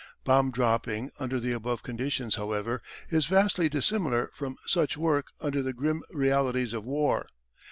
Bomb 0.23 0.49
dropping 0.49 1.11
under 1.19 1.39
the 1.39 1.51
above 1.51 1.83
conditions, 1.83 2.33
however, 2.33 2.81
is 3.11 3.27
vastly 3.27 3.69
dissimilar 3.69 4.31
from 4.33 4.57
such 4.65 4.97
work 4.97 5.27
under 5.39 5.61
the 5.61 5.73
grim 5.73 6.01
realities 6.11 6.73
of 6.73 6.83
war. 6.85 7.27